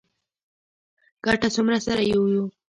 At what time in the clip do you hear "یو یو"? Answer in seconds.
2.13-2.45